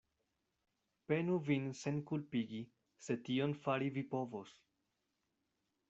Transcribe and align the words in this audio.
Penu 1.11 1.35
vin 1.49 1.67
senkulpigi, 1.81 2.63
se 3.09 3.19
tion 3.29 3.57
fari 3.67 3.93
vi 3.99 4.07
povos. 4.15 4.59